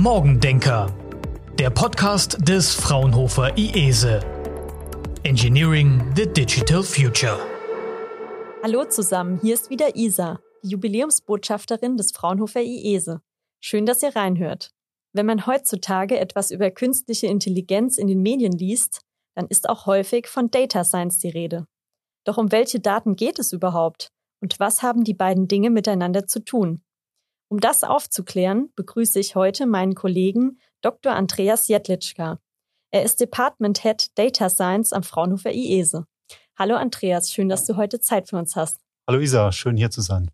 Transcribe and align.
Morgendenker, 0.00 0.94
der 1.58 1.70
Podcast 1.70 2.48
des 2.48 2.72
Fraunhofer 2.72 3.58
IESE. 3.58 4.20
Engineering 5.24 6.00
the 6.14 6.24
Digital 6.24 6.84
Future. 6.84 7.36
Hallo 8.62 8.84
zusammen, 8.84 9.40
hier 9.42 9.54
ist 9.54 9.70
wieder 9.70 9.96
Isa, 9.96 10.38
die 10.62 10.68
Jubiläumsbotschafterin 10.68 11.96
des 11.96 12.12
Fraunhofer 12.12 12.62
IESE. 12.62 13.22
Schön, 13.58 13.86
dass 13.86 14.00
ihr 14.04 14.14
reinhört. 14.14 14.70
Wenn 15.12 15.26
man 15.26 15.48
heutzutage 15.48 16.20
etwas 16.20 16.52
über 16.52 16.70
künstliche 16.70 17.26
Intelligenz 17.26 17.98
in 17.98 18.06
den 18.06 18.22
Medien 18.22 18.52
liest, 18.52 19.00
dann 19.34 19.48
ist 19.48 19.68
auch 19.68 19.86
häufig 19.86 20.28
von 20.28 20.48
Data 20.48 20.84
Science 20.84 21.18
die 21.18 21.30
Rede. 21.30 21.66
Doch 22.22 22.38
um 22.38 22.52
welche 22.52 22.78
Daten 22.78 23.16
geht 23.16 23.40
es 23.40 23.52
überhaupt? 23.52 24.12
Und 24.40 24.60
was 24.60 24.84
haben 24.84 25.02
die 25.02 25.14
beiden 25.14 25.48
Dinge 25.48 25.70
miteinander 25.70 26.28
zu 26.28 26.44
tun? 26.44 26.82
Um 27.50 27.60
das 27.60 27.82
aufzuklären, 27.82 28.70
begrüße 28.76 29.18
ich 29.18 29.34
heute 29.34 29.66
meinen 29.66 29.94
Kollegen 29.94 30.58
Dr. 30.82 31.14
Andreas 31.14 31.66
Jetlitschka. 31.68 32.38
Er 32.90 33.02
ist 33.02 33.20
Department 33.20 33.80
Head 33.82 34.18
Data 34.18 34.50
Science 34.50 34.92
am 34.92 35.02
Fraunhofer 35.02 35.52
IESE. 35.52 36.04
Hallo 36.58 36.76
Andreas, 36.76 37.32
schön, 37.32 37.48
dass 37.48 37.64
du 37.64 37.76
heute 37.76 38.00
Zeit 38.00 38.28
für 38.28 38.36
uns 38.36 38.54
hast. 38.54 38.80
Hallo 39.08 39.20
Isa, 39.20 39.50
schön 39.52 39.78
hier 39.78 39.90
zu 39.90 40.02
sein. 40.02 40.30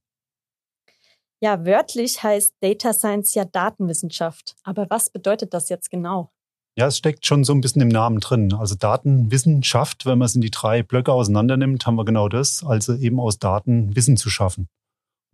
Ja, 1.41 1.65
wörtlich 1.65 2.21
heißt 2.25 2.57
Data 2.61 2.93
Science 2.93 3.35
ja 3.35 3.45
Datenwissenschaft. 3.45 4.57
Aber 4.65 4.91
was 4.91 5.11
bedeutet 5.11 5.55
das 5.55 5.69
jetzt 5.69 5.91
genau? 5.91 6.33
Ja, 6.77 6.89
es 6.89 6.99
steckt 6.99 7.25
schon 7.27 7.45
so 7.45 7.53
ein 7.53 7.61
bisschen 7.61 7.83
im 7.83 7.89
Namen 7.89 8.19
drin. 8.19 8.53
Also 8.55 8.75
Datenwissenschaft, 8.75 10.05
wenn 10.07 10.19
man 10.19 10.27
es 10.27 10.35
in 10.35 10.41
die 10.41 10.51
drei 10.51 10.83
Blöcke 10.83 11.13
auseinandernimmt, 11.13 11.87
haben 11.87 11.95
wir 11.95 12.05
genau 12.05 12.29
das, 12.29 12.65
also 12.65 12.97
eben 12.97 13.21
aus 13.21 13.39
Daten 13.39 13.95
Wissen 13.95 14.17
zu 14.17 14.31
schaffen. 14.31 14.69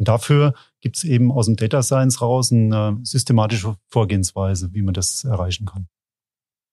Und 0.01 0.09
dafür 0.09 0.55
gibt 0.81 0.97
es 0.97 1.05
eben 1.05 1.31
aus 1.31 1.45
dem 1.45 1.57
Data 1.57 1.83
Science 1.83 2.23
raus 2.23 2.51
eine 2.51 2.99
systematische 3.03 3.77
Vorgehensweise, 3.89 4.73
wie 4.73 4.81
man 4.81 4.95
das 4.95 5.25
erreichen 5.25 5.67
kann. 5.67 5.89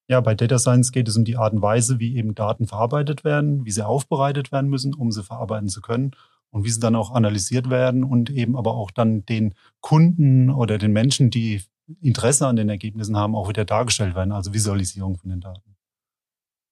Ja, 0.08 0.22
bei 0.22 0.34
Data 0.34 0.58
Science 0.58 0.94
geht 0.94 1.10
es 1.10 1.18
um 1.18 1.26
die 1.26 1.36
Art 1.36 1.52
und 1.52 1.62
Weise, 1.62 2.00
wie 2.00 2.16
eben 2.16 2.36
Daten 2.36 2.68
verarbeitet 2.68 3.26
werden, 3.26 3.66
wie 3.66 3.72
sie 3.72 3.86
aufbereitet 3.86 4.54
werden 4.54 4.70
müssen, 4.70 4.94
um 4.94 5.12
sie 5.12 5.24
verarbeiten 5.24 5.68
zu 5.68 5.82
können 5.82 6.12
und 6.52 6.64
wie 6.64 6.70
sie 6.70 6.80
dann 6.80 6.96
auch 6.96 7.12
analysiert 7.12 7.70
werden 7.70 8.06
und 8.06 8.30
eben 8.30 8.56
aber 8.56 8.76
auch 8.76 8.92
dann 8.92 9.26
den 9.26 9.56
Kunden 9.82 10.50
oder 10.50 10.78
den 10.78 10.94
Menschen, 10.94 11.30
die 11.30 11.64
Interesse 12.00 12.48
an 12.48 12.56
den 12.56 12.70
Ergebnissen 12.70 13.18
haben, 13.18 13.36
auch 13.36 13.50
wieder 13.50 13.66
dargestellt 13.66 14.16
werden, 14.16 14.32
also 14.32 14.54
Visualisierung 14.54 15.18
von 15.18 15.32
den 15.32 15.42
Daten. 15.42 15.76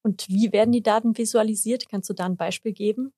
Und 0.04 0.30
wie 0.30 0.54
werden 0.54 0.72
die 0.72 0.84
Daten 0.84 1.18
visualisiert? 1.18 1.90
Kannst 1.90 2.10
du 2.10 2.14
da 2.14 2.24
ein 2.24 2.38
Beispiel 2.38 2.72
geben? 2.72 3.12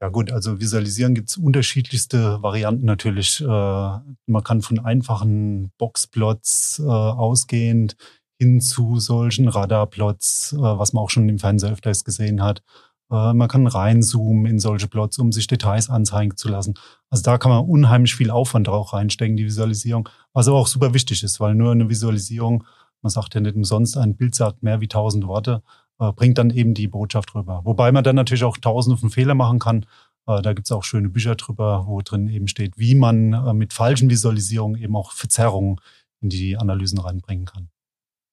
Ja 0.00 0.10
gut, 0.10 0.30
also 0.30 0.60
visualisieren 0.60 1.14
gibt 1.14 1.30
es 1.30 1.36
unterschiedlichste 1.36 2.40
Varianten 2.40 2.86
natürlich. 2.86 3.40
Äh, 3.40 3.44
man 3.46 4.44
kann 4.44 4.62
von 4.62 4.78
einfachen 4.78 5.72
Boxplots 5.76 6.78
äh, 6.78 6.84
ausgehend 6.88 7.96
hin 8.40 8.60
zu 8.60 9.00
solchen 9.00 9.48
Radarplots, 9.48 10.52
äh, 10.52 10.56
was 10.56 10.92
man 10.92 11.02
auch 11.02 11.10
schon 11.10 11.28
im 11.28 11.40
Fernsehen 11.40 11.72
öfters 11.72 12.04
gesehen 12.04 12.42
hat. 12.42 12.62
Man 13.10 13.48
kann 13.48 13.66
reinzoomen 13.66 14.44
in 14.44 14.58
solche 14.58 14.86
Plots, 14.86 15.18
um 15.18 15.32
sich 15.32 15.46
Details 15.46 15.88
anzeigen 15.88 16.36
zu 16.36 16.50
lassen. 16.50 16.74
Also 17.08 17.22
da 17.22 17.38
kann 17.38 17.50
man 17.50 17.64
unheimlich 17.64 18.14
viel 18.14 18.30
Aufwand 18.30 18.66
drauf 18.66 18.92
reinstecken, 18.92 19.38
die 19.38 19.46
Visualisierung, 19.46 20.10
was 20.34 20.46
aber 20.46 20.58
auch 20.58 20.66
super 20.66 20.92
wichtig 20.92 21.22
ist, 21.22 21.40
weil 21.40 21.54
nur 21.54 21.72
eine 21.72 21.88
Visualisierung, 21.88 22.64
man 23.00 23.08
sagt 23.08 23.34
ja 23.34 23.40
nicht 23.40 23.56
umsonst, 23.56 23.96
ein 23.96 24.14
Bild 24.14 24.34
sagt 24.34 24.62
mehr 24.62 24.82
wie 24.82 24.88
tausend 24.88 25.26
Worte 25.26 25.62
äh, 25.64 25.87
bringt 25.98 26.38
dann 26.38 26.50
eben 26.50 26.74
die 26.74 26.88
Botschaft 26.88 27.34
rüber. 27.34 27.62
Wobei 27.64 27.92
man 27.92 28.04
dann 28.04 28.16
natürlich 28.16 28.44
auch 28.44 28.56
tausende 28.56 28.96
von 28.96 29.10
Fehlern 29.10 29.36
machen 29.36 29.58
kann. 29.58 29.84
Äh, 30.28 30.42
da 30.42 30.52
gibt 30.52 30.66
es 30.66 30.72
auch 30.72 30.84
schöne 30.84 31.08
Bücher 31.08 31.34
drüber, 31.34 31.84
wo 31.86 32.00
drin 32.02 32.28
eben 32.28 32.46
steht, 32.46 32.78
wie 32.78 32.94
man 32.94 33.32
äh, 33.32 33.54
mit 33.54 33.72
falschen 33.72 34.10
Visualisierungen 34.10 34.80
eben 34.80 34.94
auch 34.94 35.12
Verzerrungen 35.12 35.80
in 36.20 36.28
die 36.28 36.56
Analysen 36.56 36.98
reinbringen 36.98 37.46
kann. 37.46 37.70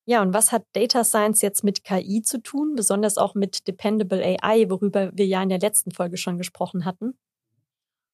Ja, 0.08 0.22
und 0.22 0.34
was 0.34 0.52
hat 0.52 0.66
Data 0.74 1.04
Science 1.04 1.42
jetzt 1.42 1.64
mit 1.64 1.84
KI 1.84 2.22
zu 2.22 2.40
tun, 2.40 2.76
besonders 2.76 3.18
auch 3.18 3.34
mit 3.34 3.68
Dependable 3.68 4.24
AI, 4.24 4.70
worüber 4.70 5.10
wir 5.16 5.26
ja 5.26 5.42
in 5.42 5.50
der 5.50 5.60
letzten 5.60 5.90
Folge 5.92 6.18
schon 6.18 6.38
gesprochen 6.38 6.86
hatten? 6.86 7.16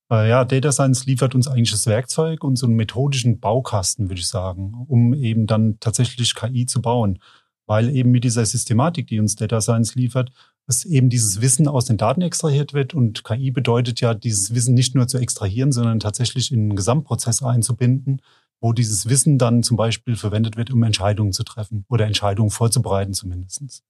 Ja, 0.09 0.43
Data 0.43 0.73
Science 0.73 1.05
liefert 1.05 1.35
uns 1.35 1.47
eigentlich 1.47 1.71
das 1.71 1.87
Werkzeug 1.87 2.43
und 2.43 2.57
so 2.57 2.65
einen 2.65 2.75
methodischen 2.75 3.39
Baukasten, 3.39 4.09
würde 4.09 4.19
ich 4.19 4.27
sagen, 4.27 4.85
um 4.89 5.13
eben 5.13 5.47
dann 5.47 5.77
tatsächlich 5.79 6.35
KI 6.35 6.65
zu 6.65 6.81
bauen 6.81 7.19
weil 7.65 7.89
eben 7.95 8.11
mit 8.11 8.23
dieser 8.23 8.45
Systematik, 8.45 9.07
die 9.07 9.19
uns 9.19 9.35
Data 9.35 9.61
Science 9.61 9.95
liefert, 9.95 10.31
dass 10.67 10.85
eben 10.85 11.09
dieses 11.09 11.41
Wissen 11.41 11.67
aus 11.67 11.85
den 11.85 11.97
Daten 11.97 12.21
extrahiert 12.21 12.73
wird 12.73 12.93
und 12.93 13.23
KI 13.23 13.51
bedeutet 13.51 13.99
ja, 14.01 14.13
dieses 14.13 14.53
Wissen 14.53 14.73
nicht 14.73 14.95
nur 14.95 15.07
zu 15.07 15.17
extrahieren, 15.17 15.71
sondern 15.71 15.99
tatsächlich 15.99 16.51
in 16.51 16.59
einen 16.59 16.75
Gesamtprozess 16.75 17.43
einzubinden, 17.43 18.21
wo 18.61 18.73
dieses 18.73 19.09
Wissen 19.09 19.37
dann 19.37 19.63
zum 19.63 19.75
Beispiel 19.75 20.15
verwendet 20.15 20.55
wird, 20.55 20.71
um 20.71 20.83
Entscheidungen 20.83 21.33
zu 21.33 21.43
treffen 21.43 21.85
oder 21.89 22.05
Entscheidungen 22.05 22.51
vorzubereiten 22.51 23.13
zumindest. 23.13 23.83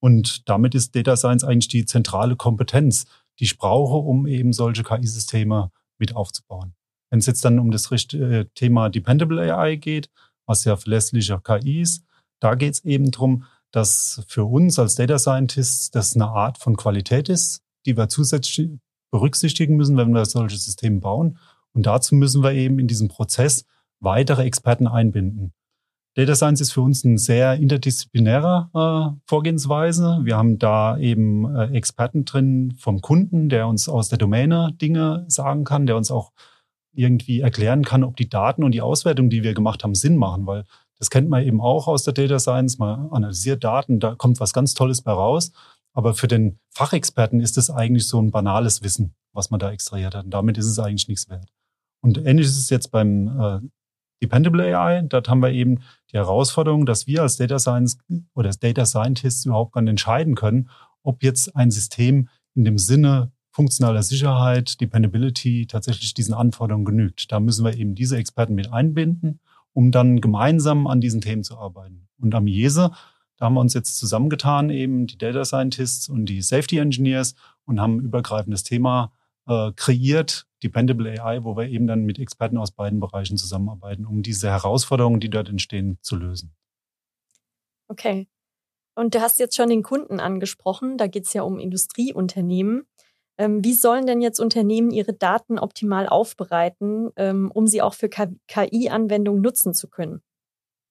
Und 0.00 0.48
damit 0.48 0.74
ist 0.74 0.96
Data 0.96 1.16
Science 1.16 1.44
eigentlich 1.44 1.68
die 1.68 1.84
zentrale 1.84 2.34
Kompetenz, 2.34 3.04
die 3.38 3.44
ich 3.44 3.58
brauche, 3.58 3.96
um 3.96 4.26
eben 4.26 4.52
solche 4.52 4.82
KI-Systeme 4.82 5.70
mit 5.98 6.16
aufzubauen. 6.16 6.74
Wenn 7.10 7.20
es 7.20 7.26
jetzt 7.26 7.44
dann 7.44 7.58
um 7.58 7.70
das 7.70 7.90
äh, 8.14 8.46
Thema 8.54 8.88
Dependable 8.88 9.40
AI 9.40 9.76
geht, 9.76 10.10
was 10.46 10.64
ja 10.64 10.76
verlässlicher 10.76 11.40
KI 11.40 11.82
ist, 11.82 12.04
da 12.42 12.56
geht 12.56 12.74
es 12.74 12.84
eben 12.84 13.10
darum, 13.10 13.44
dass 13.70 14.22
für 14.26 14.44
uns 14.44 14.78
als 14.78 14.96
Data 14.96 15.18
Scientists 15.18 15.90
das 15.90 16.14
eine 16.14 16.26
Art 16.28 16.58
von 16.58 16.76
Qualität 16.76 17.28
ist, 17.28 17.62
die 17.86 17.96
wir 17.96 18.08
zusätzlich 18.08 18.70
berücksichtigen 19.12 19.76
müssen, 19.76 19.96
wenn 19.96 20.12
wir 20.12 20.24
solche 20.24 20.56
Systeme 20.56 21.00
bauen. 21.00 21.38
Und 21.72 21.86
dazu 21.86 22.14
müssen 22.14 22.42
wir 22.42 22.52
eben 22.52 22.78
in 22.78 22.88
diesem 22.88 23.08
Prozess 23.08 23.64
weitere 24.00 24.42
Experten 24.42 24.88
einbinden. 24.88 25.52
Data 26.14 26.34
Science 26.34 26.60
ist 26.60 26.72
für 26.72 26.82
uns 26.82 27.04
eine 27.04 27.16
sehr 27.16 27.54
interdisziplinäre 27.54 28.68
äh, 28.74 29.20
Vorgehensweise. 29.26 30.20
Wir 30.24 30.36
haben 30.36 30.58
da 30.58 30.98
eben 30.98 31.54
äh, 31.54 31.68
Experten 31.72 32.24
drin 32.26 32.74
vom 32.76 33.00
Kunden, 33.00 33.48
der 33.48 33.66
uns 33.68 33.88
aus 33.88 34.08
der 34.08 34.18
Domäne 34.18 34.74
Dinge 34.74 35.24
sagen 35.28 35.64
kann, 35.64 35.86
der 35.86 35.96
uns 35.96 36.10
auch 36.10 36.32
irgendwie 36.92 37.40
erklären 37.40 37.84
kann, 37.84 38.04
ob 38.04 38.16
die 38.16 38.28
Daten 38.28 38.64
und 38.64 38.72
die 38.72 38.82
Auswertung, 38.82 39.30
die 39.30 39.42
wir 39.42 39.54
gemacht 39.54 39.84
haben, 39.84 39.94
Sinn 39.94 40.16
machen, 40.16 40.46
weil 40.46 40.64
das 41.02 41.10
kennt 41.10 41.28
man 41.28 41.42
eben 41.42 41.60
auch 41.60 41.88
aus 41.88 42.04
der 42.04 42.14
Data 42.14 42.38
Science. 42.38 42.78
Man 42.78 43.10
analysiert 43.10 43.64
Daten, 43.64 43.98
da 43.98 44.14
kommt 44.14 44.38
was 44.38 44.52
ganz 44.52 44.72
Tolles 44.74 45.02
bei 45.02 45.10
raus. 45.10 45.50
Aber 45.92 46.14
für 46.14 46.28
den 46.28 46.60
Fachexperten 46.70 47.40
ist 47.40 47.58
es 47.58 47.70
eigentlich 47.70 48.06
so 48.06 48.22
ein 48.22 48.30
banales 48.30 48.84
Wissen, 48.84 49.16
was 49.32 49.50
man 49.50 49.58
da 49.58 49.72
extrahiert 49.72 50.14
hat. 50.14 50.26
Und 50.26 50.30
damit 50.30 50.58
ist 50.58 50.66
es 50.66 50.78
eigentlich 50.78 51.08
nichts 51.08 51.28
wert. 51.28 51.48
Und 52.04 52.18
ähnlich 52.18 52.46
ist 52.46 52.56
es 52.56 52.70
jetzt 52.70 52.92
beim 52.92 53.26
äh, 53.26 53.58
Dependable 54.22 54.62
AI. 54.62 55.02
Dort 55.02 55.28
haben 55.28 55.42
wir 55.42 55.50
eben 55.50 55.80
die 56.12 56.18
Herausforderung, 56.18 56.86
dass 56.86 57.08
wir 57.08 57.22
als 57.22 57.36
Data 57.36 57.58
Science 57.58 57.98
oder 58.34 58.50
als 58.50 58.60
Data 58.60 58.86
Scientists 58.86 59.44
überhaupt 59.44 59.72
gar 59.72 59.80
nicht 59.80 59.90
entscheiden 59.90 60.36
können, 60.36 60.70
ob 61.02 61.24
jetzt 61.24 61.56
ein 61.56 61.72
System 61.72 62.28
in 62.54 62.64
dem 62.64 62.78
Sinne 62.78 63.32
funktionaler 63.50 64.04
Sicherheit, 64.04 64.80
Dependability 64.80 65.66
tatsächlich 65.66 66.14
diesen 66.14 66.32
Anforderungen 66.32 66.84
genügt. 66.84 67.32
Da 67.32 67.40
müssen 67.40 67.64
wir 67.64 67.76
eben 67.76 67.96
diese 67.96 68.18
Experten 68.18 68.54
mit 68.54 68.72
einbinden 68.72 69.40
um 69.72 69.90
dann 69.90 70.20
gemeinsam 70.20 70.86
an 70.86 71.00
diesen 71.00 71.20
Themen 71.20 71.44
zu 71.44 71.58
arbeiten. 71.58 72.08
Und 72.20 72.34
am 72.34 72.46
IESE, 72.46 72.90
da 73.36 73.46
haben 73.46 73.54
wir 73.54 73.60
uns 73.60 73.74
jetzt 73.74 73.98
zusammengetan, 73.98 74.70
eben 74.70 75.06
die 75.06 75.18
Data 75.18 75.44
Scientists 75.44 76.08
und 76.08 76.26
die 76.26 76.42
Safety 76.42 76.78
Engineers 76.78 77.34
und 77.64 77.80
haben 77.80 77.96
ein 77.96 78.04
übergreifendes 78.04 78.62
Thema 78.62 79.12
äh, 79.46 79.72
kreiert, 79.74 80.46
Dependable 80.62 81.10
AI, 81.20 81.42
wo 81.42 81.56
wir 81.56 81.68
eben 81.68 81.86
dann 81.88 82.04
mit 82.04 82.20
Experten 82.20 82.56
aus 82.56 82.70
beiden 82.70 83.00
Bereichen 83.00 83.36
zusammenarbeiten, 83.36 84.06
um 84.06 84.22
diese 84.22 84.48
Herausforderungen, 84.48 85.18
die 85.18 85.30
dort 85.30 85.48
entstehen, 85.48 85.98
zu 86.02 86.14
lösen. 86.14 86.54
Okay. 87.88 88.28
Und 88.94 89.14
du 89.14 89.20
hast 89.20 89.38
jetzt 89.40 89.56
schon 89.56 89.70
den 89.70 89.82
Kunden 89.82 90.20
angesprochen, 90.20 90.98
da 90.98 91.06
geht 91.06 91.24
es 91.24 91.32
ja 91.32 91.42
um 91.42 91.58
Industrieunternehmen. 91.58 92.86
Ähm, 93.38 93.64
wie 93.64 93.74
sollen 93.74 94.06
denn 94.06 94.20
jetzt 94.20 94.40
Unternehmen 94.40 94.90
ihre 94.90 95.14
Daten 95.14 95.58
optimal 95.58 96.08
aufbereiten, 96.08 97.10
ähm, 97.16 97.50
um 97.52 97.66
sie 97.66 97.82
auch 97.82 97.94
für 97.94 98.08
KI-Anwendungen 98.08 99.40
nutzen 99.40 99.74
zu 99.74 99.88
können? 99.88 100.20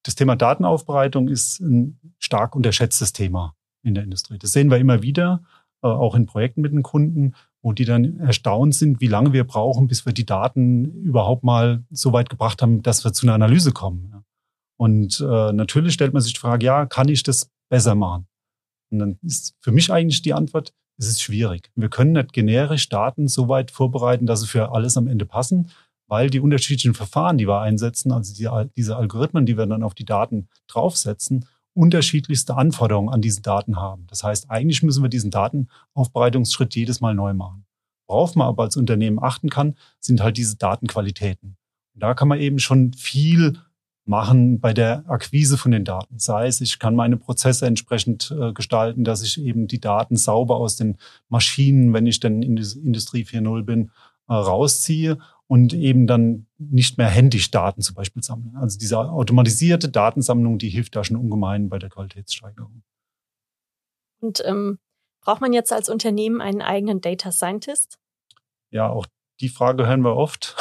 Das 0.03 0.15
Thema 0.15 0.35
Datenaufbereitung 0.35 1.27
ist 1.27 1.59
ein 1.59 1.99
stark 2.17 2.55
unterschätztes 2.55 3.13
Thema 3.13 3.55
in 3.83 3.93
der 3.93 4.03
Industrie. 4.03 4.39
Das 4.39 4.51
sehen 4.51 4.71
wir 4.71 4.77
immer 4.77 5.03
wieder, 5.03 5.43
äh, 5.83 5.87
auch 5.87 6.15
in 6.15 6.25
Projekten 6.25 6.61
mit 6.61 6.71
den 6.71 6.83
Kunden, 6.83 7.35
wo 7.61 7.73
die 7.73 7.85
dann 7.85 8.19
erstaunt 8.19 8.73
sind, 8.73 9.01
wie 9.01 9.07
lange 9.07 9.33
wir 9.33 9.43
brauchen, 9.43 9.87
bis 9.87 10.05
wir 10.05 10.13
die 10.13 10.25
Daten 10.25 10.85
überhaupt 11.03 11.43
mal 11.43 11.83
so 11.91 12.11
weit 12.11 12.29
gebracht 12.29 12.61
haben, 12.61 12.81
dass 12.81 13.03
wir 13.03 13.13
zu 13.13 13.25
einer 13.25 13.35
Analyse 13.35 13.71
kommen. 13.71 14.23
Und 14.77 15.19
äh, 15.21 15.53
natürlich 15.53 15.93
stellt 15.93 16.13
man 16.13 16.23
sich 16.23 16.33
die 16.33 16.39
Frage, 16.39 16.65
ja, 16.65 16.87
kann 16.87 17.07
ich 17.07 17.21
das 17.21 17.51
besser 17.69 17.93
machen? 17.93 18.27
Und 18.89 18.99
dann 18.99 19.19
ist 19.21 19.55
für 19.59 19.71
mich 19.71 19.91
eigentlich 19.91 20.23
die 20.23 20.33
Antwort, 20.33 20.73
es 21.01 21.07
ist 21.07 21.21
schwierig. 21.23 21.71
Wir 21.75 21.89
können 21.89 22.11
nicht 22.11 22.31
generisch 22.31 22.87
Daten 22.87 23.27
so 23.27 23.49
weit 23.49 23.71
vorbereiten, 23.71 24.27
dass 24.27 24.41
sie 24.41 24.47
für 24.47 24.71
alles 24.71 24.97
am 24.97 25.07
Ende 25.07 25.25
passen, 25.25 25.71
weil 26.07 26.29
die 26.29 26.39
unterschiedlichen 26.39 26.93
Verfahren, 26.93 27.39
die 27.39 27.47
wir 27.47 27.59
einsetzen, 27.59 28.11
also 28.11 28.35
die, 28.35 28.69
diese 28.75 28.97
Algorithmen, 28.97 29.47
die 29.47 29.57
wir 29.57 29.65
dann 29.65 29.81
auf 29.81 29.95
die 29.95 30.05
Daten 30.05 30.47
draufsetzen, 30.67 31.47
unterschiedlichste 31.73 32.55
Anforderungen 32.55 33.09
an 33.09 33.21
diese 33.21 33.41
Daten 33.41 33.77
haben. 33.77 34.05
Das 34.07 34.23
heißt, 34.23 34.51
eigentlich 34.51 34.83
müssen 34.83 35.03
wir 35.03 35.09
diesen 35.09 35.31
Datenaufbereitungsschritt 35.31 36.75
jedes 36.75 37.01
Mal 37.01 37.15
neu 37.15 37.33
machen. 37.33 37.65
Worauf 38.07 38.35
man 38.35 38.47
aber 38.47 38.63
als 38.63 38.77
Unternehmen 38.77 39.23
achten 39.23 39.49
kann, 39.49 39.75
sind 39.99 40.21
halt 40.21 40.37
diese 40.37 40.57
Datenqualitäten. 40.57 41.57
Und 41.95 42.03
da 42.03 42.13
kann 42.13 42.27
man 42.27 42.39
eben 42.39 42.59
schon 42.59 42.93
viel 42.93 43.57
machen 44.11 44.59
bei 44.59 44.73
der 44.73 45.05
Akquise 45.07 45.57
von 45.57 45.71
den 45.71 45.85
Daten. 45.85 46.19
Sei 46.19 46.45
es, 46.45 46.59
ich 46.61 46.77
kann 46.77 46.95
meine 46.95 47.17
Prozesse 47.17 47.65
entsprechend 47.65 48.35
äh, 48.37 48.51
gestalten, 48.51 49.05
dass 49.05 49.23
ich 49.23 49.41
eben 49.41 49.67
die 49.67 49.79
Daten 49.79 50.17
sauber 50.17 50.57
aus 50.57 50.75
den 50.75 50.97
Maschinen, 51.29 51.93
wenn 51.93 52.05
ich 52.05 52.19
dann 52.19 52.43
in 52.43 52.57
Industrie 52.57 53.23
4.0 53.23 53.63
bin, 53.63 53.91
äh, 54.27 54.33
rausziehe 54.33 55.17
und 55.47 55.73
eben 55.73 56.07
dann 56.07 56.45
nicht 56.57 56.97
mehr 56.97 57.07
händisch 57.07 57.51
Daten 57.51 57.81
zum 57.81 57.95
Beispiel 57.95 58.21
sammeln. 58.21 58.55
Also 58.57 58.77
diese 58.77 58.99
automatisierte 58.99 59.89
Datensammlung, 59.89 60.59
die 60.59 60.69
hilft 60.69 60.95
da 60.95 61.03
schon 61.05 61.17
ungemein 61.17 61.69
bei 61.69 61.79
der 61.79 61.89
Qualitätssteigerung. 61.89 62.83
Und 64.19 64.43
ähm, 64.45 64.77
braucht 65.21 65.39
man 65.41 65.53
jetzt 65.53 65.71
als 65.71 65.87
Unternehmen 65.87 66.41
einen 66.41 66.61
eigenen 66.61 66.99
Data 66.99 67.31
Scientist? 67.31 67.97
Ja, 68.71 68.89
auch 68.89 69.07
die 69.39 69.49
Frage 69.49 69.87
hören 69.87 70.03
wir 70.03 70.17
oft. 70.17 70.55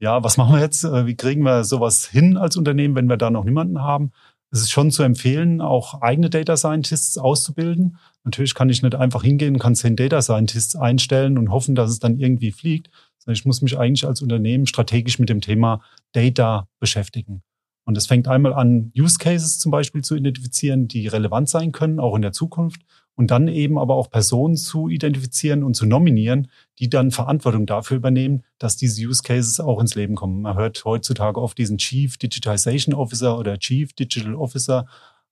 Ja, 0.00 0.24
was 0.24 0.36
machen 0.36 0.54
wir 0.54 0.60
jetzt? 0.60 0.82
Äh, 0.84 1.06
wie 1.06 1.14
kriegen 1.14 1.42
wir 1.42 1.64
sowas 1.64 2.06
hin 2.06 2.36
als 2.36 2.56
Unternehmen, 2.56 2.96
wenn 2.96 3.08
wir 3.08 3.18
da 3.18 3.30
noch 3.30 3.44
niemanden 3.44 3.82
haben? 3.82 4.12
Es 4.50 4.60
ist 4.60 4.70
schon 4.70 4.90
zu 4.90 5.04
empfehlen, 5.04 5.60
auch 5.60 6.00
eigene 6.02 6.28
Data 6.28 6.56
Scientists 6.56 7.18
auszubilden. 7.18 7.98
Natürlich 8.24 8.54
kann 8.54 8.68
ich 8.68 8.82
nicht 8.82 8.96
einfach 8.96 9.22
hingehen 9.22 9.54
und 9.54 9.60
kann 9.60 9.76
zehn 9.76 9.94
Data 9.94 10.20
Scientists 10.22 10.74
einstellen 10.74 11.38
und 11.38 11.50
hoffen, 11.50 11.76
dass 11.76 11.90
es 11.90 12.00
dann 12.00 12.18
irgendwie 12.18 12.50
fliegt. 12.50 12.90
Ich 13.26 13.44
muss 13.44 13.62
mich 13.62 13.78
eigentlich 13.78 14.06
als 14.06 14.22
Unternehmen 14.22 14.66
strategisch 14.66 15.18
mit 15.20 15.28
dem 15.28 15.40
Thema 15.40 15.82
Data 16.12 16.66
beschäftigen. 16.80 17.42
Und 17.84 17.96
es 17.96 18.06
fängt 18.06 18.26
einmal 18.26 18.54
an, 18.54 18.92
Use 18.98 19.18
Cases 19.18 19.58
zum 19.58 19.70
Beispiel 19.70 20.02
zu 20.02 20.16
identifizieren, 20.16 20.88
die 20.88 21.06
relevant 21.06 21.48
sein 21.48 21.70
können, 21.70 22.00
auch 22.00 22.16
in 22.16 22.22
der 22.22 22.32
Zukunft 22.32 22.82
und 23.20 23.30
dann 23.30 23.48
eben 23.48 23.78
aber 23.78 23.96
auch 23.96 24.08
Personen 24.08 24.56
zu 24.56 24.88
identifizieren 24.88 25.62
und 25.62 25.74
zu 25.74 25.84
nominieren, 25.84 26.48
die 26.78 26.88
dann 26.88 27.10
Verantwortung 27.10 27.66
dafür 27.66 27.98
übernehmen, 27.98 28.44
dass 28.56 28.78
diese 28.78 29.06
Use 29.06 29.22
Cases 29.22 29.60
auch 29.60 29.78
ins 29.78 29.94
Leben 29.94 30.14
kommen. 30.14 30.40
Man 30.40 30.56
hört 30.56 30.82
heutzutage 30.86 31.38
oft 31.38 31.58
diesen 31.58 31.76
Chief 31.76 32.16
Digitization 32.16 32.94
Officer 32.94 33.38
oder 33.38 33.58
Chief 33.58 33.92
Digital 33.92 34.34
Officer, 34.34 34.86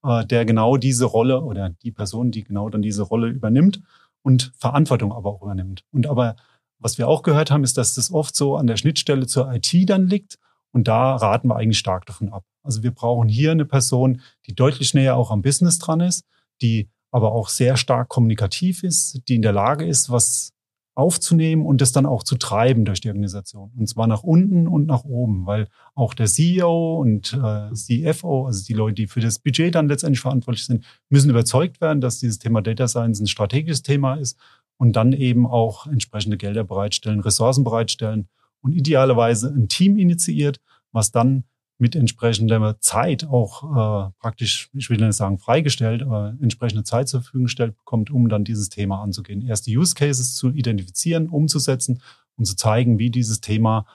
äh, 0.05 0.27
der 0.27 0.45
genau 0.45 0.77
diese 0.77 1.07
Rolle 1.07 1.41
oder 1.41 1.71
die 1.83 1.91
Person, 1.91 2.31
die 2.31 2.45
genau 2.45 2.69
dann 2.69 2.83
diese 2.83 3.05
Rolle 3.05 3.29
übernimmt 3.29 3.81
und 4.21 4.53
Verantwortung 4.59 5.11
aber 5.11 5.31
auch 5.31 5.41
übernimmt. 5.41 5.87
Und 5.91 6.07
aber 6.09 6.37
was 6.79 6.99
wir 6.99 7.09
auch 7.09 7.23
gehört 7.23 7.51
haben, 7.51 7.65
ist, 7.65 7.79
dass 7.79 7.95
das 7.95 8.13
oft 8.13 8.37
so 8.37 8.59
an 8.59 8.67
der 8.67 8.77
Schnittstelle 8.77 9.27
zur 9.27 9.51
IT 9.51 9.73
dann 9.89 10.09
liegt. 10.09 10.39
Und 10.73 10.89
da 10.89 11.17
raten 11.17 11.49
wir 11.49 11.57
eigentlich 11.57 11.79
stark 11.79 12.05
davon 12.05 12.29
ab. 12.35 12.45
Also 12.63 12.83
wir 12.83 12.91
brauchen 12.91 13.31
hier 13.31 13.51
eine 13.51 13.65
Person, 13.65 14.21
die 14.47 14.55
deutlich 14.55 14.93
näher 14.93 15.17
auch 15.17 15.31
am 15.31 15.41
Business 15.41 15.79
dran 15.79 16.01
ist, 16.01 16.27
die 16.61 16.91
aber 17.11 17.33
auch 17.33 17.49
sehr 17.49 17.77
stark 17.77 18.09
kommunikativ 18.09 18.83
ist, 18.83 19.21
die 19.29 19.37
in 19.37 19.43
der 19.43 19.53
Lage 19.53 19.87
ist, 19.87 20.11
was 20.11 20.53
aufzunehmen 20.99 21.65
und 21.65 21.81
das 21.81 21.93
dann 21.93 22.07
auch 22.07 22.25
zu 22.25 22.37
treiben 22.37 22.85
durch 22.85 23.01
die 23.01 23.09
Organisation. 23.09 23.71
Und 23.77 23.89
zwar 23.89 24.09
nach 24.09 24.25
unten 24.25 24.67
und 24.67 24.87
nach 24.87 25.05
oben, 25.05 25.47
weil 25.47 25.69
auch 25.95 26.13
der 26.13 26.27
CEO 26.27 27.01
und 27.01 27.35
äh, 27.35 27.73
CFO, 27.73 28.47
also 28.47 28.65
die 28.65 28.73
Leute, 28.73 28.95
die 28.95 29.07
für 29.07 29.21
das 29.21 29.39
Budget 29.39 29.77
dann 29.77 29.87
letztendlich 29.87 30.21
verantwortlich 30.21 30.67
sind, 30.67 30.85
müssen 31.09 31.31
überzeugt 31.31 31.81
werden, 31.81 32.01
dass 32.01 32.19
dieses 32.19 32.41
Thema 32.41 32.63
Data 32.63 32.89
Science 32.89 33.21
ein 33.21 33.29
strategisches 33.29 33.83
Thema 33.83 34.17
ist 34.17 34.41
und 34.77 34.97
dann 34.97 35.13
eben 35.13 35.47
auch 35.47 35.87
entsprechende 35.87 36.37
Gelder 36.37 36.65
bereitstellen, 36.65 37.21
Ressourcen 37.21 37.63
bereitstellen 37.63 38.29
und 38.61 38.73
idealerweise 38.73 39.55
ein 39.55 39.69
Team 39.69 39.99
initiiert, 39.99 40.61
was 40.91 41.13
dann 41.13 41.45
mit 41.79 41.95
entsprechender 41.95 42.81
Zeit 42.81 43.25
auch 43.25 43.63
äh, 43.63 44.11
praktisch, 44.19 44.69
ich 44.75 44.91
will 44.91 44.99
nicht 44.99 45.15
sagen 45.15 45.39
freigestellt, 45.39 46.03
aber 46.03 46.37
entsprechende 46.43 46.83
Zeit 46.83 47.09
zur 47.09 47.23
Verfügung 47.23 47.45
gestellt 47.45 47.77
bekommt, 47.77 48.11
um 48.11 48.29
dann 48.29 48.45
dieses 48.45 48.69
Thema 48.69 49.01
anzugehen. 49.01 49.43
Erste 49.43 49.71
Use 49.71 49.95
Cases 49.95 50.35
zu 50.35 50.51
identifizieren, 50.51 51.29
umzusetzen 51.29 52.03
und 52.37 52.47
zu 52.47 52.57
zeigen, 52.57 52.99
wie 52.99 53.11
dieses 53.11 53.41
Thema 53.41 53.87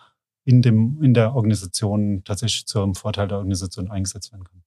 in, 0.46 0.62
dem, 0.62 1.02
in 1.04 1.14
der 1.14 1.36
Organisation 1.36 2.24
tatsächlich 2.24 2.68
zum 2.68 2.96
Vorteil 2.96 3.28
der 3.28 3.38
Organisation 3.38 3.92
eingesetzt 3.92 4.32
werden 4.32 4.46
kann. 4.46 4.64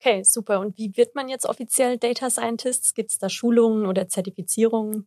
Okay, 0.00 0.22
super. 0.22 0.60
Und 0.60 0.78
wie 0.78 0.96
wird 0.96 1.14
man 1.14 1.28
jetzt 1.28 1.44
offiziell 1.44 1.98
Data 1.98 2.30
Scientist? 2.30 2.94
Gibt 2.94 3.10
es 3.10 3.18
da 3.18 3.28
Schulungen 3.28 3.84
oder 3.84 4.08
Zertifizierungen? 4.08 5.06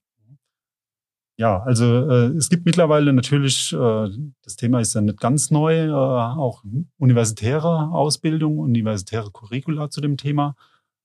Ja, 1.38 1.62
also 1.64 1.86
äh, 1.86 2.28
es 2.38 2.50
gibt 2.50 2.66
mittlerweile 2.66 3.14
natürlich, 3.14 3.74
äh, 3.74 4.10
das 4.44 4.56
Thema 4.58 4.80
ist 4.80 4.94
ja 4.94 5.02
nicht 5.02 5.20
ganz 5.20 5.50
neu, 5.50 5.88
äh, 5.88 5.92
auch 5.92 6.64
universitäre 6.98 7.90
Ausbildung, 7.92 8.60
universitäre 8.60 9.32
Curricula 9.32 9.90
zu 9.90 10.02
dem 10.02 10.18
Thema. 10.18 10.56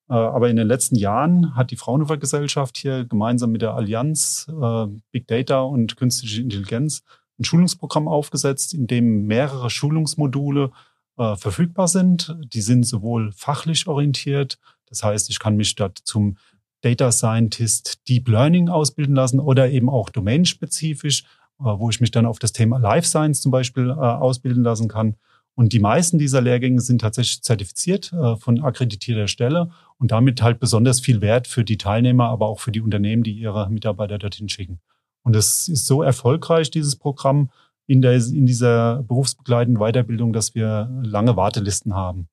Äh, 0.08 0.14
aber 0.14 0.50
in 0.50 0.56
den 0.56 0.66
letzten 0.66 0.96
Jahren 0.96 1.56
hat 1.56 1.70
die 1.70 1.76
Fraunhofer 1.76 2.16
Gesellschaft 2.16 2.76
hier 2.76 3.04
gemeinsam 3.04 3.52
mit 3.52 3.62
der 3.62 3.74
Allianz 3.74 4.46
äh, 4.48 4.86
Big 5.10 5.26
Data 5.26 5.60
und 5.60 5.96
Künstliche 5.96 6.42
Intelligenz 6.42 7.02
ein 7.38 7.44
Schulungsprogramm 7.44 8.08
aufgesetzt, 8.08 8.74
in 8.74 8.86
dem 8.86 9.26
mehrere 9.26 9.70
Schulungsmodule 9.70 10.70
äh, 11.18 11.36
verfügbar 11.36 11.88
sind. 11.88 12.36
Die 12.52 12.62
sind 12.62 12.84
sowohl 12.84 13.32
fachlich 13.32 13.86
orientiert, 13.88 14.58
das 14.88 15.02
heißt, 15.02 15.30
ich 15.30 15.38
kann 15.38 15.56
mich 15.56 15.74
dort 15.74 15.98
zum 15.98 16.36
Data 16.82 17.10
Scientist 17.12 18.08
Deep 18.08 18.28
Learning 18.28 18.68
ausbilden 18.68 19.14
lassen 19.14 19.40
oder 19.40 19.70
eben 19.70 19.88
auch 19.88 20.10
domainspezifisch, 20.10 21.24
äh, 21.60 21.64
wo 21.64 21.90
ich 21.90 22.00
mich 22.00 22.10
dann 22.10 22.26
auf 22.26 22.38
das 22.38 22.52
Thema 22.52 22.78
Life 22.78 23.06
Science 23.06 23.40
zum 23.40 23.50
Beispiel 23.50 23.90
äh, 23.90 23.94
ausbilden 23.94 24.62
lassen 24.62 24.88
kann. 24.88 25.16
Und 25.54 25.72
die 25.72 25.80
meisten 25.80 26.18
dieser 26.18 26.42
Lehrgänge 26.42 26.80
sind 26.80 27.00
tatsächlich 27.00 27.42
zertifiziert 27.42 28.12
äh, 28.12 28.36
von 28.36 28.62
akkreditierter 28.62 29.26
Stelle 29.26 29.70
und 29.98 30.10
damit 30.12 30.42
halt 30.42 30.60
besonders 30.60 31.00
viel 31.00 31.22
wert 31.22 31.46
für 31.46 31.64
die 31.64 31.78
Teilnehmer, 31.78 32.28
aber 32.28 32.46
auch 32.46 32.60
für 32.60 32.72
die 32.72 32.82
Unternehmen, 32.82 33.22
die 33.22 33.32
ihre 33.32 33.70
Mitarbeiter 33.70 34.18
dorthin 34.18 34.50
schicken. 34.50 34.80
Und 35.22 35.34
es 35.34 35.66
ist 35.68 35.86
so 35.86 36.02
erfolgreich, 36.02 36.70
dieses 36.70 36.96
Programm 36.96 37.50
in, 37.86 38.02
der, 38.02 38.14
in 38.14 38.46
dieser 38.46 39.02
berufsbegleitenden 39.02 39.80
Weiterbildung, 39.80 40.32
dass 40.32 40.54
wir 40.54 40.90
lange 41.02 41.36
Wartelisten 41.36 41.94
haben. 41.94 42.28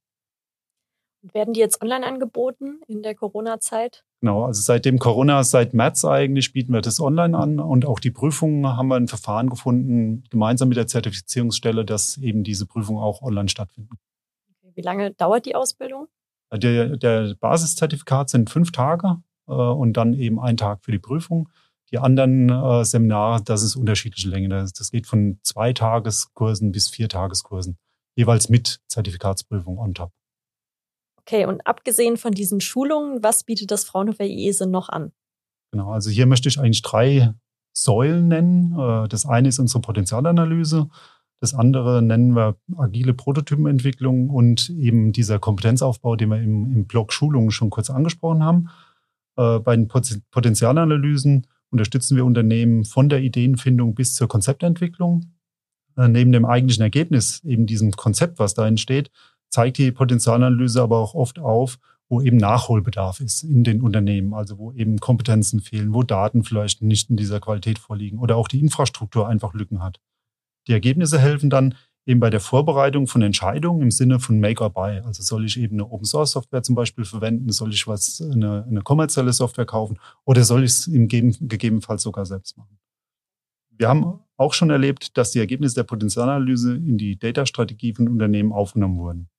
Werden 1.22 1.54
die 1.54 1.62
jetzt 1.62 1.82
online 1.82 2.06
angeboten 2.06 2.82
in 2.88 3.02
der 3.02 3.16
Corona-Zeit? 3.16 4.04
Genau, 4.24 4.46
also 4.46 4.62
seitdem 4.62 5.00
Corona, 5.00 5.44
seit 5.44 5.74
März 5.74 6.06
eigentlich 6.06 6.54
bieten 6.54 6.72
wir 6.72 6.80
das 6.80 7.02
online 7.02 7.38
an 7.38 7.60
und 7.60 7.86
auch 7.86 8.00
die 8.00 8.10
Prüfungen 8.10 8.66
haben 8.66 8.88
wir 8.88 8.96
ein 8.96 9.10
Verfahren 9.10 9.50
gefunden, 9.50 10.24
gemeinsam 10.30 10.70
mit 10.70 10.78
der 10.78 10.88
Zertifizierungsstelle, 10.88 11.84
dass 11.84 12.16
eben 12.20 12.46
diese 12.46 12.66
Prüfungen 12.66 13.04
auch 13.04 13.22
online 13.22 13.50
stattfinden. 13.50 13.98
Wie 14.76 14.82
lange 14.82 15.12
dauert 15.12 15.46
die 15.46 15.56
Ausbildung? 15.56 16.08
Der, 16.54 16.96
der 16.96 17.36
Basiszertifikat 17.38 18.30
sind 18.30 18.50
fünf 18.50 18.72
Tage 18.72 19.18
äh, 19.50 19.52
und 19.52 19.98
dann 19.98 20.14
eben 20.14 20.40
ein 20.40 20.56
Tag 20.56 20.86
für 20.86 20.94
die 20.94 21.00
Prüfung. 21.00 21.50
Die 21.92 21.98
anderen 22.00 22.48
äh, 22.48 22.86
Seminare, 22.86 23.44
das 23.44 23.62
ist 23.62 23.76
unterschiedliche 23.76 24.30
Länge. 24.30 24.48
Das, 24.48 24.72
das 24.72 24.92
geht 24.92 25.06
von 25.06 25.40
zwei 25.44 25.74
Tageskursen 25.74 26.72
bis 26.72 26.88
vier 26.88 27.10
Tageskursen, 27.10 27.78
jeweils 28.16 28.48
mit 28.48 28.80
Zertifikatsprüfung 28.88 29.80
on 29.80 29.94
top. 29.94 30.14
Okay, 31.26 31.46
und 31.46 31.66
abgesehen 31.66 32.18
von 32.18 32.32
diesen 32.32 32.60
Schulungen, 32.60 33.24
was 33.24 33.44
bietet 33.44 33.72
das 33.72 33.86
Fraunhofer 33.86 34.26
IESE 34.26 34.68
noch 34.68 34.90
an? 34.90 35.12
Genau, 35.72 35.92
also 35.92 36.10
hier 36.10 36.26
möchte 36.26 36.50
ich 36.50 36.60
eigentlich 36.60 36.82
drei 36.82 37.34
Säulen 37.72 38.28
nennen. 38.28 38.78
Äh, 38.78 39.08
das 39.08 39.26
eine 39.26 39.48
ist 39.48 39.60
unsere 39.60 39.82
Potenzialanalyse. 39.82 40.90
Das 41.40 41.54
andere 41.54 42.02
nennen 42.02 42.36
wir 42.36 42.56
agile 42.78 43.14
Prototypenentwicklung 43.14 44.30
und 44.30 44.70
eben 44.70 45.12
dieser 45.12 45.40
Kompetenzaufbau, 45.40 46.16
den 46.16 46.30
wir 46.30 46.42
im, 46.42 46.72
im 46.74 46.86
Blog 46.86 47.12
Schulungen 47.12 47.52
schon 47.52 47.70
kurz 47.70 47.90
angesprochen 47.90 48.44
haben. 48.44 48.70
Äh, 49.38 49.60
bei 49.60 49.76
den 49.76 49.88
Potenzialanalysen 49.88 51.48
unterstützen 51.70 52.16
wir 52.16 52.26
Unternehmen 52.26 52.86
von 52.86 53.10
der 53.10 53.22
Ideenfindung 53.22 53.96
bis 53.96 54.14
zur 54.14 54.28
Konzeptentwicklung. 54.28 55.34
Äh, 55.98 56.08
neben 56.08 56.32
dem 56.32 56.46
eigentlichen 56.46 56.84
Ergebnis, 56.84 57.44
eben 57.44 57.66
diesem 57.66 57.92
Konzept, 57.92 58.40
was 58.40 58.54
da 58.54 58.68
entsteht, 58.68 59.12
zeigt 59.54 59.78
die 59.78 59.92
Potenzialanalyse 59.92 60.82
aber 60.82 60.98
auch 60.98 61.14
oft 61.14 61.38
auf, 61.38 61.78
wo 62.10 62.22
eben 62.22 62.38
Nachholbedarf 62.38 63.20
ist 63.20 63.44
in 63.44 63.64
den 63.64 63.82
Unternehmen, 63.82 64.34
also 64.34 64.58
wo 64.58 64.72
eben 64.72 65.00
Kompetenzen 65.00 65.62
fehlen, 65.62 65.94
wo 65.94 66.02
Daten 66.02 66.44
vielleicht 66.44 66.82
nicht 66.82 67.12
in 67.12 67.18
dieser 67.18 67.40
Qualität 67.40 67.78
vorliegen 67.78 68.18
oder 68.18 68.36
auch 68.36 68.48
die 68.48 68.60
Infrastruktur 68.60 69.28
einfach 69.28 69.54
Lücken 69.54 69.84
hat. 69.84 70.02
Die 70.68 70.74
Ergebnisse 70.74 71.20
helfen 71.20 71.52
dann 71.52 71.76
eben 72.06 72.20
bei 72.20 72.32
der 72.32 72.40
Vorbereitung 72.40 73.06
von 73.06 73.22
Entscheidungen 73.22 73.84
im 73.84 73.92
Sinne 73.92 74.20
von 74.20 74.40
Make 74.40 74.64
or 74.64 74.72
Buy. 74.72 75.02
Also 75.06 75.22
soll 75.22 75.46
ich 75.46 75.60
eben 75.60 75.76
eine 75.76 75.90
Open 75.90 76.06
Source 76.06 76.32
Software 76.32 76.64
zum 76.64 76.74
Beispiel 76.74 77.06
verwenden, 77.06 77.52
soll 77.52 77.72
ich 77.74 77.88
was, 77.88 78.22
eine, 78.22 78.66
eine 78.68 78.82
kommerzielle 78.82 79.34
Software 79.34 79.66
kaufen 79.66 80.00
oder 80.26 80.44
soll 80.44 80.64
ich 80.64 80.72
es 80.72 80.88
im 80.88 81.08
gegebenenfalls 81.08 82.02
sogar 82.02 82.26
selbst 82.26 82.58
machen. 82.58 82.80
Wir 83.70 83.88
haben 83.88 84.20
auch 84.36 84.54
schon 84.54 84.72
erlebt, 84.72 85.16
dass 85.18 85.32
die 85.32 85.40
Ergebnisse 85.40 85.76
der 85.76 85.84
Potenzialanalyse 85.84 86.76
in 86.76 86.98
die 86.98 87.18
Data-Strategie 87.18 87.94
von 87.94 88.08
Unternehmen 88.08 88.52
aufgenommen 88.52 88.98
wurden. 88.98 89.30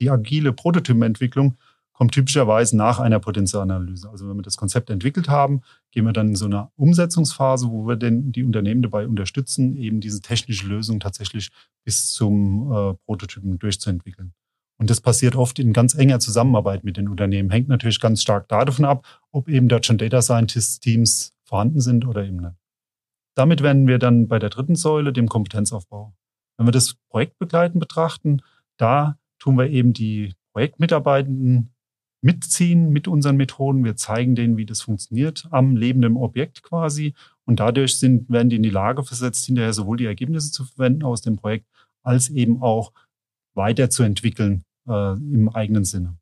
Die 0.00 0.10
agile 0.10 0.52
Prototypenentwicklung 0.52 1.56
kommt 1.92 2.12
typischerweise 2.12 2.76
nach 2.76 3.00
einer 3.00 3.18
Potenzialanalyse. 3.18 4.08
Also 4.08 4.28
wenn 4.28 4.36
wir 4.36 4.42
das 4.42 4.56
Konzept 4.56 4.88
entwickelt 4.88 5.28
haben, 5.28 5.62
gehen 5.90 6.04
wir 6.04 6.12
dann 6.12 6.28
in 6.28 6.36
so 6.36 6.44
eine 6.44 6.70
Umsetzungsphase, 6.76 7.70
wo 7.70 7.88
wir 7.88 7.96
denn 7.96 8.30
die 8.30 8.44
Unternehmen 8.44 8.82
dabei 8.82 9.08
unterstützen, 9.08 9.76
eben 9.76 10.00
diese 10.00 10.20
technische 10.20 10.68
Lösung 10.68 11.00
tatsächlich 11.00 11.50
bis 11.84 12.12
zum 12.12 12.70
äh, 12.70 12.94
Prototypen 13.04 13.58
durchzuentwickeln. 13.58 14.32
Und 14.78 14.90
das 14.90 15.00
passiert 15.00 15.34
oft 15.34 15.58
in 15.58 15.72
ganz 15.72 15.94
enger 15.94 16.20
Zusammenarbeit 16.20 16.84
mit 16.84 16.96
den 16.96 17.08
Unternehmen. 17.08 17.50
Hängt 17.50 17.68
natürlich 17.68 17.98
ganz 17.98 18.22
stark 18.22 18.46
davon 18.46 18.84
ab, 18.84 19.04
ob 19.32 19.48
eben 19.48 19.68
dort 19.68 19.84
schon 19.84 19.98
Data 19.98 20.22
Scientist 20.22 20.82
Teams 20.82 21.34
vorhanden 21.42 21.80
sind 21.80 22.06
oder 22.06 22.24
eben 22.24 22.36
nicht. 22.36 22.54
Damit 23.34 23.60
werden 23.60 23.88
wir 23.88 23.98
dann 23.98 24.28
bei 24.28 24.38
der 24.38 24.50
dritten 24.50 24.76
Säule, 24.76 25.12
dem 25.12 25.28
Kompetenzaufbau. 25.28 26.14
Wenn 26.56 26.66
wir 26.66 26.72
das 26.72 26.94
Projektbegleiten 27.08 27.80
betrachten, 27.80 28.42
da 28.76 29.18
tun 29.38 29.56
wir 29.56 29.68
eben 29.70 29.92
die 29.92 30.34
Projektmitarbeitenden 30.52 31.70
mitziehen 32.20 32.90
mit 32.90 33.08
unseren 33.08 33.36
Methoden. 33.36 33.84
Wir 33.84 33.96
zeigen 33.96 34.34
denen, 34.34 34.56
wie 34.56 34.66
das 34.66 34.80
funktioniert 34.80 35.46
am 35.50 35.76
lebenden 35.76 36.16
Objekt 36.16 36.62
quasi. 36.62 37.14
Und 37.44 37.60
dadurch 37.60 37.98
sind, 37.98 38.28
werden 38.28 38.50
die 38.50 38.56
in 38.56 38.62
die 38.62 38.70
Lage 38.70 39.04
versetzt, 39.04 39.46
hinterher 39.46 39.72
sowohl 39.72 39.96
die 39.96 40.06
Ergebnisse 40.06 40.50
zu 40.50 40.64
verwenden 40.64 41.04
aus 41.04 41.22
dem 41.22 41.36
Projekt, 41.36 41.66
als 42.02 42.28
eben 42.28 42.62
auch 42.62 42.92
weiterzuentwickeln 43.54 44.64
äh, 44.88 45.12
im 45.12 45.48
eigenen 45.48 45.84
Sinne. 45.84 46.18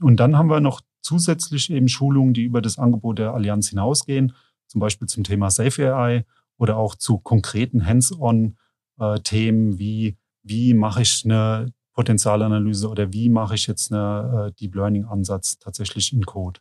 Und 0.00 0.18
dann 0.18 0.36
haben 0.36 0.50
wir 0.50 0.60
noch 0.60 0.80
zusätzlich 1.00 1.70
eben 1.70 1.88
Schulungen, 1.88 2.34
die 2.34 2.44
über 2.44 2.60
das 2.60 2.78
Angebot 2.78 3.18
der 3.18 3.34
Allianz 3.34 3.68
hinausgehen, 3.68 4.34
zum 4.66 4.80
Beispiel 4.80 5.08
zum 5.08 5.24
Thema 5.24 5.50
Safe 5.50 5.94
AI 5.94 6.24
oder 6.58 6.76
auch 6.76 6.94
zu 6.94 7.18
konkreten 7.18 7.86
Hands-on-Themen 7.86 9.72
äh, 9.72 9.78
wie, 9.78 10.16
wie 10.42 10.74
mache 10.74 11.02
ich 11.02 11.24
eine 11.24 11.72
Potenzialanalyse 11.98 12.88
oder 12.88 13.12
wie 13.12 13.28
mache 13.28 13.56
ich 13.56 13.66
jetzt 13.66 13.92
eine 13.92 14.50
äh, 14.50 14.52
Deep 14.52 14.76
Learning 14.76 15.06
Ansatz 15.06 15.58
tatsächlich 15.58 16.12
in 16.12 16.24
Code. 16.24 16.60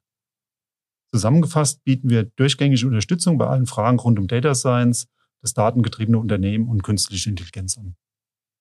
Zusammengefasst 1.13 1.83
bieten 1.83 2.09
wir 2.09 2.23
durchgängige 2.23 2.87
Unterstützung 2.87 3.37
bei 3.37 3.45
allen 3.45 3.67
Fragen 3.67 3.99
rund 3.99 4.17
um 4.17 4.25
Data 4.25 4.55
Science, 4.55 5.07
das 5.43 5.53
datengetriebene 5.53 6.17
Unternehmen 6.17 6.67
und 6.67 6.81
künstliche 6.81 7.29
Intelligenz 7.29 7.77
an. 7.77 7.95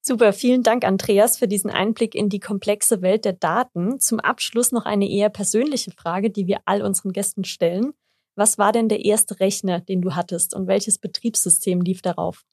Super, 0.03 0.35
vielen 0.35 0.63
Dank, 0.63 0.85
Andreas, 0.85 1.39
für 1.39 1.49
diesen 1.49 1.71
Einblick 1.71 2.15
in 2.15 2.29
die 2.29 2.41
komplexe 2.41 3.01
Welt 3.01 3.25
der 3.25 3.33
Daten. 3.33 3.99
Zum 3.99 4.21
Abschluss 4.21 4.71
noch 4.71 4.85
eine 4.85 5.09
eher 5.09 5.31
persönliche 5.31 5.93
Frage, 5.93 6.29
die 6.29 6.47
wir 6.47 6.59
all 6.67 6.83
unseren 6.83 7.13
Gästen 7.13 7.45
stellen. 7.45 7.95
Was 8.35 8.59
war 8.59 8.73
denn 8.73 8.91
der 8.91 9.03
erste 9.03 9.41
Rechner, 9.41 9.81
den 9.81 10.03
du 10.03 10.15
hattest 10.15 10.55
und 10.55 10.67
welches 10.67 10.99
Betriebssystem 10.99 11.81
lief 11.81 12.03
darauf? 12.03 12.45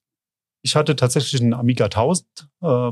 Ich 0.65 0.77
hatte 0.77 0.95
tatsächlich 0.95 1.41
einen 1.41 1.53
Amiga 1.53 1.85
1000 1.85 2.25
äh, 2.61 2.91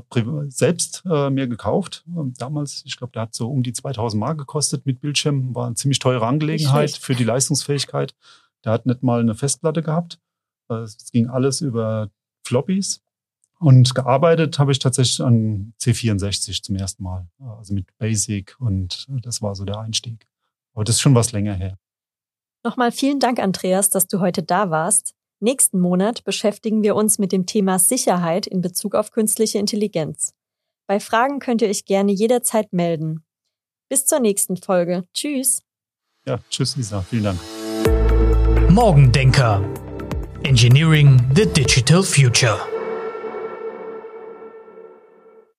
selbst 0.50 1.04
äh, 1.10 1.30
mir 1.30 1.48
gekauft. 1.48 2.04
Ähm, 2.08 2.34
damals, 2.38 2.84
ich 2.86 2.98
glaube, 2.98 3.14
der 3.14 3.24
hat 3.24 3.34
so 3.34 3.50
um 3.50 3.64
die 3.64 3.72
2000 3.72 4.20
Mark 4.20 4.38
gekostet 4.38 4.86
mit 4.86 5.00
Bildschirm. 5.00 5.56
War 5.56 5.68
eine 5.68 5.76
ziemlich 5.76 6.00
teure 6.00 6.28
Angelegenheit 6.28 6.98
für 6.98 7.16
die 7.16 7.24
Leistungsfähigkeit. 7.24 8.14
Der 8.66 8.74
hat 8.74 8.86
nicht 8.86 9.04
mal 9.04 9.22
eine 9.22 9.36
Festplatte 9.36 9.82
gehabt. 9.82 10.20
Äh, 10.70 10.76
es 10.76 11.12
ging 11.12 11.30
alles 11.30 11.62
über 11.62 12.12
Floppies. 12.46 13.02
Und 13.58 13.96
gearbeitet 13.96 14.60
habe 14.60 14.74
ich 14.74 14.80
tatsächlich 14.80 15.22
an 15.22 15.74
C64 15.80 16.64
zum 16.64 16.76
ersten 16.76 17.04
Mal. 17.04 17.30
Also 17.40 17.74
mit 17.74 17.86
Basic 18.00 18.56
und 18.60 19.08
das 19.22 19.42
war 19.42 19.56
so 19.56 19.64
der 19.64 19.80
Einstieg. 19.80 20.28
Aber 20.74 20.84
das 20.84 20.96
ist 20.96 21.02
schon 21.02 21.16
was 21.16 21.32
länger 21.32 21.54
her. 21.54 21.78
Nochmal 22.64 22.92
vielen 22.92 23.20
Dank, 23.20 23.40
Andreas, 23.40 23.90
dass 23.90 24.08
du 24.08 24.20
heute 24.20 24.44
da 24.44 24.72
warst. 24.72 25.14
Nächsten 25.44 25.80
Monat 25.80 26.24
beschäftigen 26.24 26.84
wir 26.84 26.96
uns 26.96 27.18
mit 27.18 27.32
dem 27.32 27.48
Thema 27.48 27.80
Sicherheit 27.80 28.46
in 28.46 28.62
Bezug 28.62 28.94
auf 28.94 29.10
künstliche 29.10 29.58
Intelligenz. 29.58 30.36
Bei 30.88 31.00
Fragen 31.00 31.40
könnt 31.40 31.64
ihr 31.64 31.70
euch 31.70 31.86
gerne 31.86 32.12
jederzeit 32.12 32.72
melden. 32.74 33.24
Bis 33.90 34.06
zur 34.06 34.20
nächsten 34.20 34.56
Folge. 34.56 35.04
Tschüss. 35.16 35.64
Ja, 36.28 36.38
tschüss, 36.52 36.76
Lisa. 36.76 37.02
Vielen 37.02 37.24
Dank. 37.24 37.40
Morgendenker. 38.70 39.68
Engineering 40.44 41.20
the 41.36 41.48
Digital 41.48 42.04
Future. 42.04 42.60